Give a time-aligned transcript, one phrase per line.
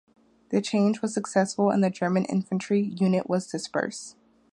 [0.49, 4.17] The charge was successful and the German infantry unit was dispersed.